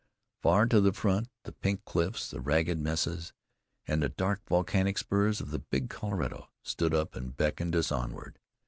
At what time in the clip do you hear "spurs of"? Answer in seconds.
4.97-5.51